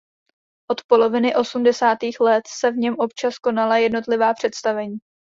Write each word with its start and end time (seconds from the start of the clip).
Od 0.71 0.81
poloviny 0.87 1.35
osmdesátých 1.35 2.19
let 2.19 2.43
se 2.59 2.71
v 2.71 2.75
něm 2.77 2.95
občas 2.97 3.37
konala 3.37 3.77
jednotlivá 3.77 4.33
představení. 4.33 4.97